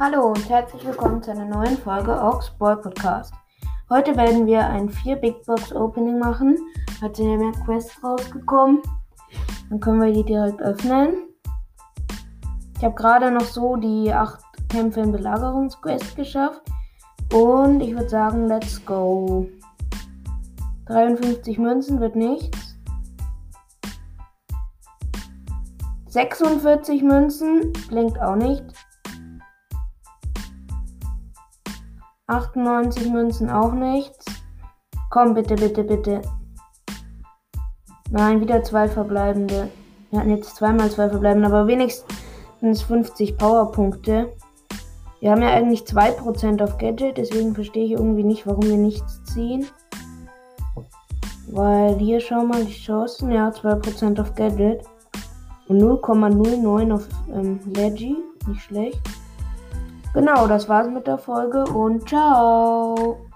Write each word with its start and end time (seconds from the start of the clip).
Hallo 0.00 0.28
und 0.28 0.48
herzlich 0.48 0.86
willkommen 0.86 1.20
zu 1.20 1.32
einer 1.32 1.44
neuen 1.44 1.76
Folge 1.76 2.12
Ox 2.12 2.50
Boy 2.56 2.76
Podcast. 2.76 3.34
Heute 3.90 4.16
werden 4.16 4.46
wir 4.46 4.64
ein 4.64 4.88
4 4.88 5.16
Big 5.16 5.44
Box 5.44 5.72
Opening 5.72 6.20
machen. 6.20 6.56
Heute 7.02 7.16
sind 7.16 7.32
ja 7.32 7.36
mehr 7.38 7.64
Quests 7.64 8.00
rausgekommen. 8.04 8.80
Dann 9.68 9.80
können 9.80 10.00
wir 10.00 10.12
die 10.12 10.22
direkt 10.22 10.62
öffnen. 10.62 11.14
Ich 12.76 12.84
habe 12.84 12.94
gerade 12.94 13.32
noch 13.32 13.42
so 13.42 13.74
die 13.74 14.12
8 14.12 14.38
Kämpfe 14.68 15.00
in 15.00 15.10
Belagerungsquest 15.10 16.14
geschafft. 16.14 16.62
Und 17.32 17.80
ich 17.80 17.92
würde 17.92 18.08
sagen, 18.08 18.46
let's 18.46 18.80
go. 18.86 19.48
53 20.86 21.58
Münzen 21.58 21.98
wird 21.98 22.14
nichts. 22.14 22.76
46 26.06 27.02
Münzen 27.02 27.72
blinkt 27.88 28.22
auch 28.22 28.36
nicht. 28.36 28.62
98 32.28 33.10
Münzen 33.10 33.48
auch 33.48 33.72
nichts. 33.72 34.26
Komm, 35.10 35.32
bitte, 35.32 35.54
bitte, 35.54 35.82
bitte. 35.82 36.20
Nein, 38.10 38.40
wieder 38.42 38.62
zwei 38.62 38.86
verbleibende. 38.86 39.70
Wir 40.10 40.20
hatten 40.20 40.30
jetzt 40.30 40.54
zweimal 40.56 40.90
zwei 40.90 41.08
verbleibende, 41.08 41.48
aber 41.48 41.66
wenigstens 41.66 42.82
50 42.82 43.38
Powerpunkte. 43.38 44.30
Wir 45.20 45.30
haben 45.30 45.40
ja 45.42 45.48
eigentlich 45.48 45.82
2% 45.82 46.62
auf 46.62 46.76
Gadget, 46.76 47.16
deswegen 47.16 47.54
verstehe 47.54 47.86
ich 47.86 47.92
irgendwie 47.92 48.24
nicht, 48.24 48.46
warum 48.46 48.64
wir 48.64 48.76
nichts 48.76 49.24
ziehen. 49.24 49.66
Weil 51.50 51.96
hier 51.96 52.20
schau 52.20 52.44
mal 52.44 52.62
die 52.64 52.72
Chancen, 52.72 53.32
ja, 53.32 53.48
2% 53.48 54.20
auf 54.20 54.34
Gadget. 54.34 54.82
Und 55.66 55.80
0,09 55.82 56.94
auf 56.94 57.08
ähm, 57.32 57.60
Leggy, 57.74 58.16
nicht 58.46 58.62
schlecht. 58.62 59.00
Genau, 60.14 60.46
das 60.46 60.68
war's 60.68 60.88
mit 60.88 61.06
der 61.06 61.18
Folge 61.18 61.64
und 61.64 62.08
ciao. 62.08 63.27